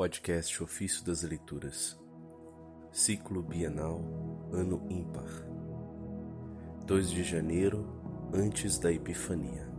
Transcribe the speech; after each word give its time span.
Podcast 0.00 0.62
Ofício 0.62 1.04
das 1.04 1.22
Leituras, 1.22 2.00
Ciclo 2.90 3.42
Bienal, 3.42 4.00
Ano 4.50 4.82
Ímpar, 4.88 5.28
2 6.86 7.10
de 7.10 7.22
janeiro, 7.22 7.86
antes 8.32 8.78
da 8.78 8.90
Epifania. 8.90 9.70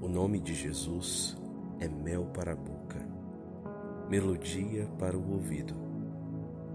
O 0.00 0.08
nome 0.08 0.40
de 0.40 0.54
Jesus 0.54 1.36
é 1.80 1.86
mel 1.86 2.30
para 2.32 2.52
a 2.52 2.56
boca, 2.56 2.96
melodia 4.08 4.86
para 4.98 5.18
o 5.18 5.32
ouvido 5.32 5.74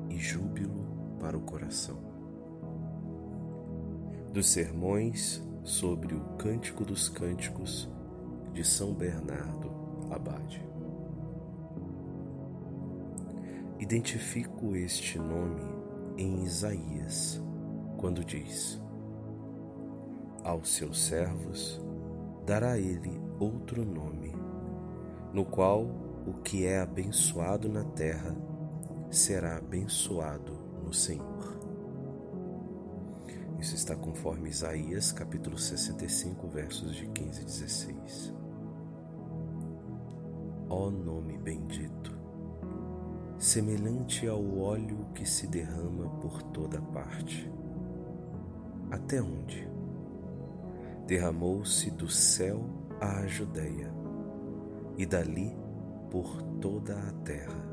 e 0.07 0.19
júbilo 0.19 1.17
para 1.19 1.35
o 1.35 1.41
coração. 1.41 1.97
Dos 4.31 4.49
sermões 4.49 5.41
sobre 5.63 6.13
o 6.13 6.21
Cântico 6.37 6.85
dos 6.85 7.09
Cânticos 7.09 7.89
de 8.53 8.63
São 8.63 8.93
Bernardo 8.93 9.74
Abade. 10.15 10.65
Identifico 13.77 14.75
este 14.75 15.19
nome 15.19 15.61
em 16.17 16.43
Isaías, 16.43 17.43
quando 17.97 18.23
diz: 18.23 18.81
Aos 20.41 20.73
seus 20.73 21.03
servos 21.03 21.81
dará 22.45 22.79
ele 22.79 23.19
outro 23.39 23.83
nome, 23.83 24.33
no 25.33 25.43
qual 25.43 25.83
o 26.25 26.33
que 26.41 26.65
é 26.65 26.79
abençoado 26.79 27.67
na 27.67 27.83
terra 27.83 28.33
será 29.11 29.57
abençoado 29.57 30.53
no 30.81 30.93
Senhor. 30.93 31.59
Isso 33.59 33.75
está 33.75 33.95
conforme 33.95 34.49
Isaías 34.49 35.11
capítulo 35.11 35.57
65, 35.57 36.47
versos 36.47 36.95
de 36.95 37.05
15 37.07 37.41
e 37.41 37.45
16. 37.45 38.44
Ó 40.69 40.89
nome 40.89 41.37
bendito, 41.37 42.17
semelhante 43.37 44.27
ao 44.27 44.57
óleo 44.57 45.05
que 45.13 45.23
se 45.23 45.45
derrama 45.45 46.09
por 46.19 46.41
toda 46.41 46.81
parte. 46.81 47.51
Até 48.89 49.21
onde? 49.21 49.69
Derramou-se 51.05 51.91
do 51.91 52.09
céu 52.09 52.65
à 52.99 53.27
Judéia, 53.27 53.93
e 54.97 55.05
dali 55.05 55.55
por 56.09 56.41
toda 56.59 56.97
a 56.97 57.11
terra. 57.23 57.63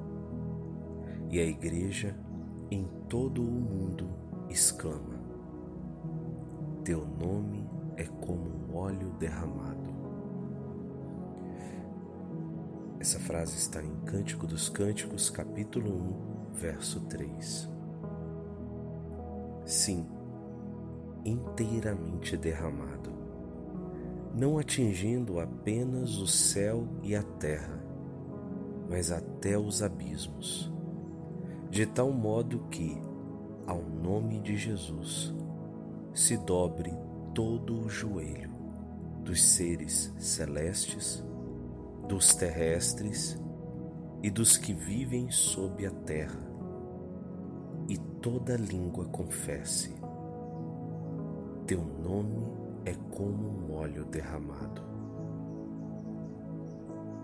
E 1.30 1.38
a 1.38 1.44
igreja 1.44 2.14
em 2.70 2.84
todo 3.08 3.42
o 3.42 3.50
mundo 3.50 4.10
exclama: 4.50 5.18
Teu 6.84 7.06
nome 7.06 7.66
é 7.96 8.04
como 8.04 8.50
um 8.50 8.76
óleo 8.76 9.12
derramado. 9.18 9.91
Essa 13.02 13.18
frase 13.18 13.56
está 13.56 13.82
em 13.82 13.96
Cântico 14.06 14.46
dos 14.46 14.68
Cânticos, 14.68 15.28
capítulo 15.28 15.92
1, 16.52 16.54
verso 16.54 17.00
3. 17.00 17.68
Sim, 19.64 20.06
inteiramente 21.24 22.36
derramado, 22.36 23.10
não 24.32 24.56
atingindo 24.56 25.40
apenas 25.40 26.16
o 26.18 26.28
céu 26.28 26.86
e 27.02 27.16
a 27.16 27.24
terra, 27.24 27.84
mas 28.88 29.10
até 29.10 29.58
os 29.58 29.82
abismos, 29.82 30.72
de 31.70 31.84
tal 31.86 32.12
modo 32.12 32.68
que, 32.70 32.96
ao 33.66 33.82
nome 33.82 34.38
de 34.38 34.56
Jesus, 34.56 35.34
se 36.14 36.36
dobre 36.36 36.92
todo 37.34 37.80
o 37.80 37.88
joelho 37.88 38.52
dos 39.24 39.42
seres 39.42 40.14
celestes 40.20 41.24
dos 42.08 42.34
terrestres 42.34 43.38
e 44.22 44.30
dos 44.30 44.56
que 44.56 44.72
vivem 44.72 45.30
sob 45.30 45.84
a 45.84 45.90
terra, 45.90 46.40
e 47.88 47.96
toda 48.20 48.56
língua 48.56 49.06
confesse: 49.06 49.94
Teu 51.66 51.84
nome 51.84 52.46
é 52.84 52.94
como 53.10 53.48
um 53.48 53.74
óleo 53.74 54.04
derramado. 54.04 54.82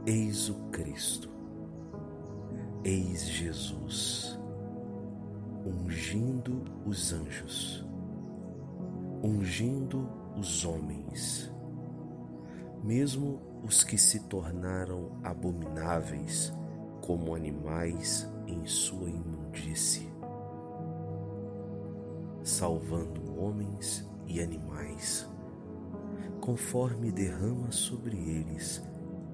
Eis 0.07 0.49
o 0.49 0.55
Cristo, 0.71 1.29
eis 2.83 3.29
Jesus, 3.29 4.39
ungindo 5.67 6.65
os 6.87 7.13
anjos, 7.13 7.87
ungindo 9.23 10.09
os 10.37 10.65
homens, 10.65 11.53
mesmo 12.83 13.41
os 13.63 13.83
que 13.83 13.99
se 13.99 14.21
tornaram 14.21 15.11
abomináveis 15.23 16.53
como 17.01 17.35
animais 17.35 18.29
em 18.47 18.65
sua 18.67 19.09
imundície, 19.09 20.11
salvando 22.43 23.41
homens 23.41 24.09
e 24.27 24.41
animais, 24.41 25.29
conforme 26.41 27.11
derrama 27.11 27.71
sobre 27.73 28.17
eles 28.17 28.83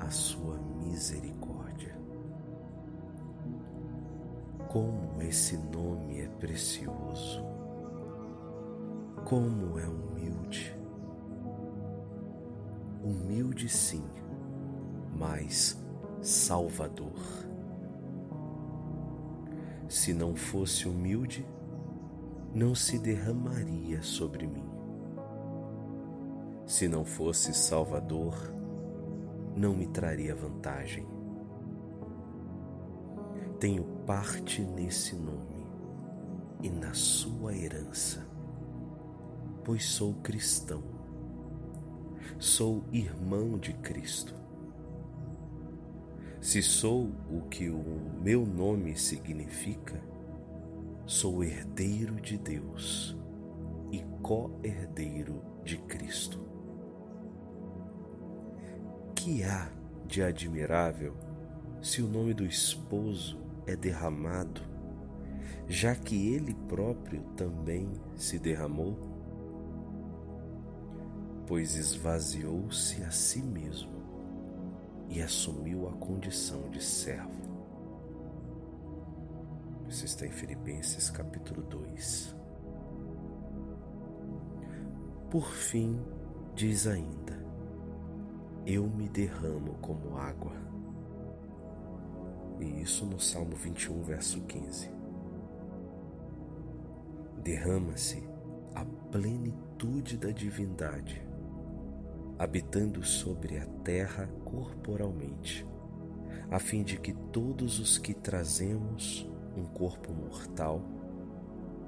a 0.01 0.11
sua 0.11 0.59
misericórdia. 0.85 1.97
Como 4.69 5.23
esse 5.23 5.57
nome 5.57 6.21
é 6.21 6.29
precioso, 6.29 7.45
como 9.25 9.79
é 9.79 9.87
humilde 9.87 10.84
humilde 13.05 13.69
sim, 13.69 14.03
mas 15.15 15.79
salvador. 16.23 17.13
Se 19.87 20.15
não 20.15 20.35
fosse 20.35 20.89
humilde, 20.89 21.47
não 22.55 22.75
se 22.75 22.99
derramaria 22.99 24.03
sobre 24.03 24.47
mim. 24.47 24.65
Se 26.65 26.89
não 26.89 27.05
fosse 27.05 27.53
salvador, 27.53 28.35
não 29.55 29.77
me 29.77 29.87
traria 29.87 30.35
vantagem. 30.35 31.07
Tenho 33.61 33.85
parte 34.07 34.63
nesse 34.63 35.15
nome 35.15 35.67
e 36.63 36.71
na 36.71 36.95
sua 36.95 37.55
herança, 37.55 38.27
pois 39.63 39.85
sou 39.85 40.15
cristão 40.15 40.94
sou 42.39 42.85
irmão 42.93 43.59
de 43.59 43.73
Cristo. 43.75 44.35
Se 46.41 46.61
sou 46.61 47.11
o 47.31 47.43
que 47.49 47.71
o 47.71 47.83
meu 48.23 48.45
nome 48.45 48.97
significa, 48.97 50.03
sou 51.07 51.43
herdeiro 51.43 52.17
de 52.17 52.37
Deus 52.37 53.17
e 53.91 54.05
co-herdeiro 54.21 55.43
de 55.65 55.79
Cristo. 55.79 56.41
Que 59.15 59.43
há 59.43 59.71
de 60.07 60.23
admirável 60.23 61.15
se 61.81 62.03
o 62.03 62.09
nome 62.09 62.35
do 62.35 62.45
esposo 62.45 63.39
é 63.67 63.75
derramado, 63.75 64.61
já 65.67 65.95
que 65.95 66.35
ele 66.35 66.55
próprio 66.69 67.23
também 67.37 67.89
se 68.17 68.39
derramou? 68.39 69.14
Pois 71.47 71.77
esvaziou-se 71.77 73.03
a 73.05 73.11
si 73.11 73.43
mesmo 73.43 73.93
e 75.09 75.21
assumiu 75.21 75.89
a 75.89 75.93
condição 75.93 76.71
de 76.71 76.83
servo. 76.83 77.45
Isso 79.89 80.07
está 80.07 80.27
em 80.27 80.31
Filipenses 80.31 81.11
capítulo 81.11 81.63
2. 81.63 82.35
Por 85.31 85.47
fim, 85.53 86.01
diz 86.55 86.87
ainda: 86.87 87.39
Eu 88.65 88.89
me 88.89 89.09
derramo 89.09 89.75
como 89.75 90.17
água. 90.17 90.53
E 92.59 92.81
isso 92.81 93.05
no 93.05 93.21
Salmo 93.21 93.55
21, 93.55 94.03
verso 94.03 94.41
15. 94.43 94.91
Derrama-se 97.43 98.27
a 98.75 98.85
plenitude 99.11 100.17
da 100.17 100.31
divindade 100.31 101.34
habitando 102.39 103.05
sobre 103.05 103.59
a 103.59 103.67
terra 103.85 104.29
corporalmente, 104.45 105.67
a 106.51 106.59
fim 106.59 106.83
de 106.83 106.99
que 106.99 107.13
todos 107.13 107.79
os 107.79 107.99
que 107.99 108.13
trazemos 108.13 109.29
um 109.57 109.65
corpo 109.65 110.13
mortal 110.13 110.83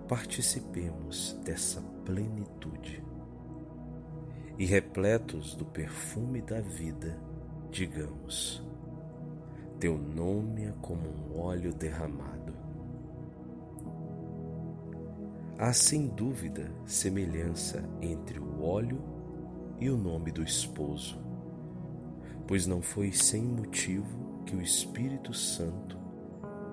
participemos 0.09 1.39
dessa 1.45 1.83
plenitude. 2.05 3.05
E 4.59 4.65
repletos 4.65 5.55
do 5.55 5.67
perfume 5.67 6.41
da 6.41 6.61
vida, 6.61 7.19
digamos: 7.71 8.65
Teu 9.79 9.99
nome 9.99 10.65
é 10.65 10.73
como 10.81 11.09
um 11.09 11.39
óleo 11.39 11.75
derramado. 11.75 12.55
Há 15.59 15.73
sem 15.73 16.07
dúvida 16.07 16.71
semelhança 16.85 17.83
entre 18.01 18.39
o 18.39 18.63
óleo 18.63 19.16
e 19.79 19.91
o 19.91 19.97
nome 19.97 20.31
do 20.31 20.43
esposo, 20.43 21.19
pois 22.47 22.67
não 22.67 22.81
foi 22.81 23.13
sem 23.13 23.43
motivo 23.43 24.43
que 24.47 24.57
o 24.57 24.63
Espírito 24.63 25.35
Santo 25.35 25.99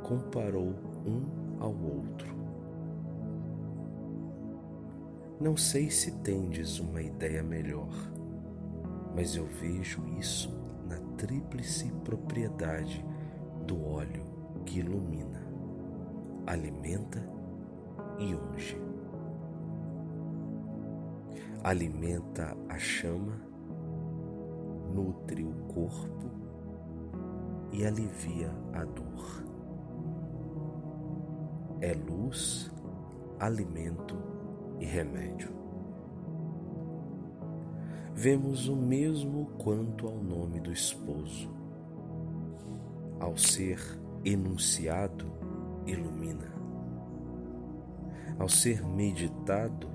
comparou 0.03 0.73
um 1.05 1.59
ao 1.59 1.75
outro. 1.75 2.33
Não 5.39 5.57
sei 5.57 5.89
se 5.89 6.11
tendes 6.19 6.79
uma 6.79 7.01
ideia 7.01 7.43
melhor, 7.43 7.89
mas 9.15 9.35
eu 9.35 9.45
vejo 9.45 10.01
isso 10.17 10.49
na 10.87 10.97
tríplice 11.17 11.91
propriedade 12.03 13.03
do 13.65 13.83
óleo 13.85 14.25
que 14.65 14.79
ilumina, 14.79 15.41
alimenta 16.45 17.21
e 18.19 18.33
unge. 18.35 18.92
Alimenta 21.63 22.57
a 22.67 22.77
chama, 22.77 23.39
nutre 24.93 25.45
o 25.45 25.53
corpo 25.73 26.29
e 27.71 27.85
alivia 27.85 28.51
a 28.73 28.83
dor. 28.83 29.45
É 31.79 31.93
luz, 31.93 32.69
alimento 33.39 34.17
e 34.77 34.85
remédio. 34.85 35.51
Vemos 38.13 38.67
o 38.67 38.75
mesmo 38.75 39.45
quanto 39.57 40.05
ao 40.05 40.17
nome 40.17 40.59
do 40.59 40.71
esposo. 40.71 41.49
Ao 43.21 43.37
ser 43.37 43.79
enunciado, 44.25 45.31
ilumina. 45.85 46.53
Ao 48.37 48.49
ser 48.49 48.85
meditado, 48.85 49.89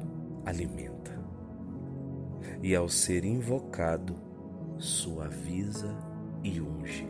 alimenta. 0.46 1.17
E 2.62 2.74
ao 2.74 2.88
ser 2.88 3.24
invocado, 3.24 4.16
suaviza 4.78 5.94
e 6.42 6.60
unge. 6.60 7.08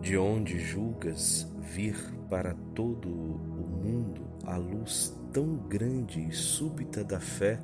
De 0.00 0.16
onde 0.16 0.58
julgas 0.58 1.50
vir 1.60 1.96
para 2.28 2.54
todo 2.74 3.08
o 3.08 3.66
mundo 3.66 4.22
a 4.44 4.56
luz 4.56 5.16
tão 5.32 5.56
grande 5.56 6.20
e 6.20 6.32
súbita 6.32 7.02
da 7.02 7.20
fé, 7.20 7.60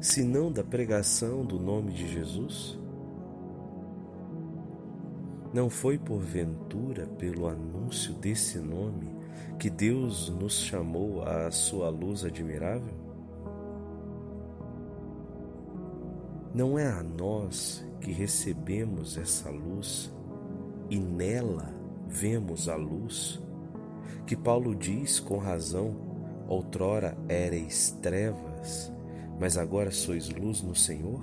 senão 0.00 0.50
da 0.50 0.64
pregação 0.64 1.44
do 1.44 1.58
nome 1.58 1.92
de 1.92 2.06
Jesus? 2.06 2.78
Não 5.52 5.68
foi 5.68 5.98
porventura 5.98 7.06
pelo 7.06 7.48
anúncio 7.48 8.14
desse 8.14 8.58
nome 8.58 9.10
que 9.58 9.68
Deus 9.68 10.28
nos 10.30 10.60
chamou 10.60 11.22
à 11.22 11.50
sua 11.50 11.88
luz 11.88 12.24
admirável? 12.24 13.09
Não 16.52 16.76
é 16.76 16.88
a 16.88 17.00
nós 17.00 17.84
que 18.00 18.10
recebemos 18.10 19.16
essa 19.16 19.48
luz 19.48 20.12
e 20.88 20.98
nela 20.98 21.72
vemos 22.08 22.68
a 22.68 22.74
luz, 22.74 23.40
que 24.26 24.34
Paulo 24.36 24.74
diz 24.74 25.20
com 25.20 25.38
razão: 25.38 25.94
outrora 26.48 27.16
ereis 27.28 27.92
trevas, 28.02 28.92
mas 29.38 29.56
agora 29.56 29.92
sois 29.92 30.28
luz 30.28 30.60
no 30.60 30.74
Senhor? 30.74 31.22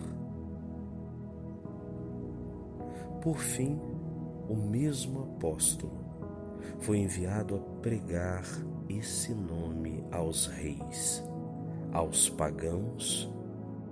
Por 3.22 3.40
fim, 3.40 3.78
o 4.48 4.56
mesmo 4.56 5.24
apóstolo 5.24 6.06
foi 6.80 7.00
enviado 7.00 7.56
a 7.58 7.60
pregar 7.82 8.46
esse 8.88 9.34
nome 9.34 10.06
aos 10.10 10.46
reis, 10.46 11.22
aos 11.92 12.30
pagãos 12.30 13.30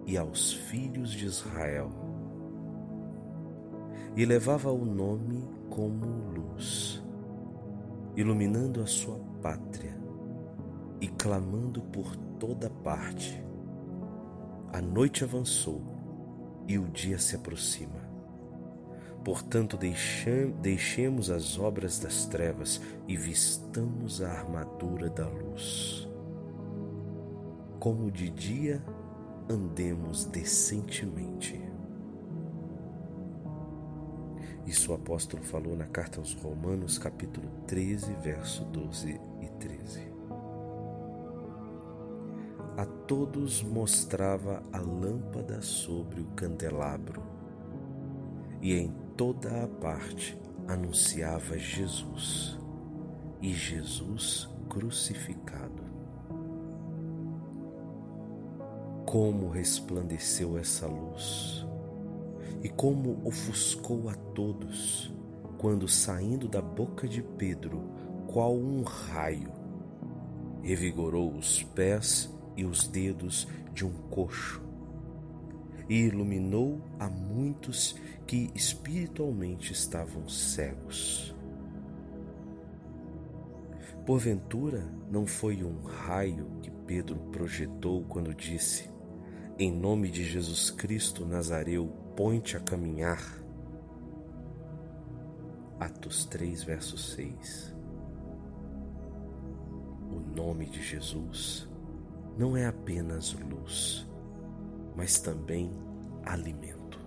e 0.06 0.18
aos 0.18 0.54
filhos 0.54 1.12
de 1.12 1.26
Israel. 1.26 1.90
E 4.16 4.26
levava 4.26 4.72
o 4.72 4.86
nome 4.86 5.44
como 5.70 6.06
luz, 6.32 7.04
iluminando 8.16 8.82
a 8.82 8.88
sua 8.88 9.20
pátria 9.42 9.98
e 11.02 11.08
clamando 11.08 11.82
por 11.82 12.16
toda 12.40 12.70
parte. 12.70 13.44
A 14.72 14.82
noite 14.82 15.24
avançou 15.24 15.82
e 16.68 16.78
o 16.78 16.88
dia 16.88 17.20
se 17.20 17.36
aproxima. 17.36 18.06
Portanto, 19.24 19.78
deixemos 20.62 21.32
as 21.32 21.58
obras 21.58 21.98
das 22.00 22.26
trevas 22.28 22.80
e 23.08 23.18
vistamos 23.18 24.22
a 24.22 24.30
armadura 24.30 25.10
da 25.10 25.28
luz. 25.28 26.08
Como 27.80 28.12
de 28.12 28.30
dia, 28.30 28.84
andemos 29.50 30.26
decentemente 30.26 31.66
Isso 34.66 34.92
o 34.92 34.96
apóstolo 34.96 35.44
falou 35.44 35.76
na 35.76 35.86
carta 35.86 36.20
aos 36.20 36.34
Romanos, 36.34 36.98
capítulo 36.98 37.48
13, 37.68 38.14
verso 38.16 38.66
12 38.66 39.22
e 39.40 39.48
13. 39.60 40.12
A 42.76 42.86
todos 43.06 43.62
mostrava 43.62 44.64
a 44.74 44.80
lâmpada 44.80 45.62
sobre 45.62 46.20
o 46.20 46.26
candelabro, 46.36 47.22
e 48.60 48.74
em 48.74 48.92
toda 49.16 49.64
a 49.64 49.68
parte 49.68 50.36
anunciava 50.68 51.60
Jesus, 51.60 52.58
e 53.40 53.54
Jesus 53.54 54.50
crucificado. 54.68 55.85
Como 59.06 59.50
resplandeceu 59.50 60.58
essa 60.58 60.88
luz! 60.88 61.66
e 62.66 62.70
como 62.70 63.22
ofuscou 63.24 64.10
a 64.10 64.16
todos, 64.16 65.14
quando 65.56 65.88
saindo 65.88 66.48
da 66.48 66.64
boca 66.64 67.08
de 67.08 67.22
Pedro, 67.22 67.92
qual 68.26 68.56
um 68.56 68.82
raio, 68.82 69.52
revigorou 70.64 71.36
os 71.36 71.62
pés 71.62 72.36
e 72.58 72.66
os 72.66 72.88
dedos 72.88 73.48
de 73.72 73.86
um 73.86 73.94
coxo, 74.10 74.64
e 75.88 76.06
iluminou 76.08 76.82
a 76.98 77.08
muitos 77.08 77.96
que 78.26 78.50
espiritualmente 78.56 79.72
estavam 79.72 80.28
cegos. 80.28 81.36
Porventura, 84.08 84.92
não 85.12 85.28
foi 85.28 85.64
um 85.64 85.84
raio 85.84 86.48
que 86.64 86.72
Pedro 86.72 87.20
projetou 87.32 88.04
quando 88.06 88.34
disse: 88.34 88.95
Em 89.58 89.72
nome 89.72 90.10
de 90.10 90.22
Jesus 90.22 90.70
Cristo 90.70 91.26
Nazareu, 91.26 91.88
põe-te 92.14 92.58
a 92.58 92.60
caminhar. 92.60 93.42
Atos 95.80 96.26
3, 96.26 96.62
verso 96.62 96.98
6. 96.98 97.74
O 100.12 100.20
nome 100.36 100.66
de 100.66 100.82
Jesus 100.84 101.70
não 102.38 102.58
é 102.58 102.66
apenas 102.66 103.32
luz, 103.32 104.06
mas 104.94 105.22
também 105.22 105.72
alimento. 106.26 107.00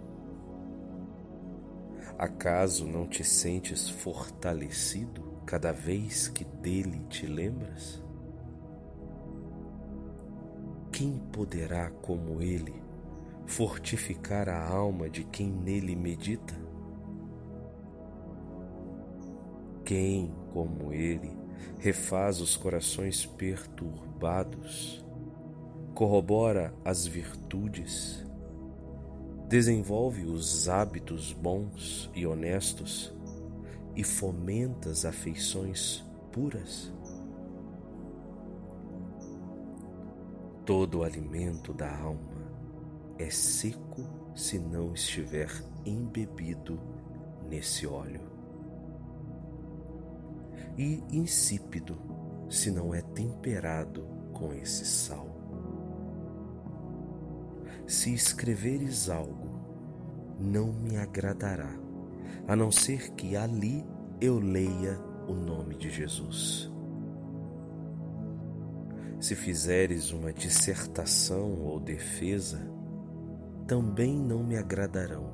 Acaso 2.16 2.86
não 2.86 3.06
te 3.06 3.22
sentes 3.22 3.90
fortalecido 3.90 5.22
cada 5.44 5.70
vez 5.70 6.28
que 6.28 6.44
dele 6.44 7.04
te 7.10 7.26
lembras? 7.26 8.02
Quem 10.98 11.16
poderá, 11.32 11.90
como 12.02 12.42
ele, 12.42 12.74
fortificar 13.46 14.48
a 14.48 14.68
alma 14.68 15.08
de 15.08 15.22
quem 15.22 15.48
nele 15.48 15.94
medita? 15.94 16.60
Quem, 19.84 20.34
como 20.52 20.92
ele, 20.92 21.30
refaz 21.78 22.40
os 22.40 22.56
corações 22.56 23.24
perturbados, 23.24 25.06
corrobora 25.94 26.74
as 26.84 27.06
virtudes, 27.06 28.26
desenvolve 29.48 30.24
os 30.24 30.68
hábitos 30.68 31.32
bons 31.32 32.10
e 32.12 32.26
honestos 32.26 33.14
e 33.94 34.02
fomenta 34.02 34.90
as 34.90 35.04
afeições 35.04 36.04
puras? 36.32 36.92
Todo 40.68 40.98
o 40.98 41.02
alimento 41.02 41.72
da 41.72 41.90
alma 41.98 42.52
é 43.18 43.30
seco 43.30 44.04
se 44.34 44.58
não 44.58 44.92
estiver 44.92 45.48
embebido 45.82 46.78
nesse 47.48 47.86
óleo, 47.86 48.20
e 50.76 51.02
insípido 51.10 51.96
se 52.50 52.70
não 52.70 52.94
é 52.94 53.00
temperado 53.00 54.06
com 54.34 54.52
esse 54.52 54.84
sal. 54.84 55.34
Se 57.86 58.12
escreveres 58.12 59.08
algo, 59.08 59.48
não 60.38 60.70
me 60.70 60.98
agradará, 60.98 61.72
a 62.46 62.54
não 62.54 62.70
ser 62.70 63.14
que 63.14 63.34
ali 63.38 63.86
eu 64.20 64.38
leia 64.38 65.00
o 65.26 65.32
nome 65.32 65.76
de 65.76 65.88
Jesus. 65.88 66.70
Se 69.20 69.34
fizeres 69.34 70.12
uma 70.12 70.32
dissertação 70.32 71.60
ou 71.60 71.80
defesa, 71.80 72.60
também 73.66 74.16
não 74.16 74.44
me 74.44 74.56
agradarão, 74.56 75.30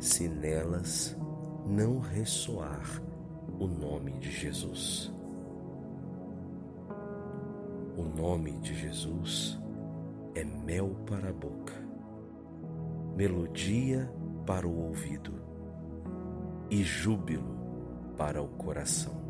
se 0.00 0.28
nelas 0.28 1.16
não 1.64 2.00
ressoar 2.00 3.00
o 3.58 3.66
nome 3.66 4.12
de 4.18 4.30
Jesus. 4.30 5.12
O 7.96 8.02
nome 8.02 8.58
de 8.58 8.74
Jesus 8.74 9.58
é 10.34 10.44
mel 10.44 10.96
para 11.06 11.30
a 11.30 11.32
boca, 11.32 11.74
melodia 13.16 14.12
para 14.44 14.66
o 14.66 14.88
ouvido 14.88 15.32
e 16.68 16.82
júbilo 16.82 17.54
para 18.16 18.42
o 18.42 18.48
coração. 18.48 19.23